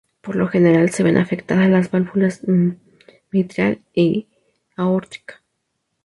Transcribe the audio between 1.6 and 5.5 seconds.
las válvulas mitral y aórtica.